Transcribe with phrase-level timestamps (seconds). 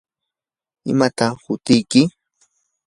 [0.91, 2.01] ¿imataq hutiyki?